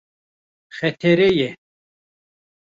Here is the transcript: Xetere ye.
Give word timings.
Xetere 0.77 1.29
ye. 1.39 1.49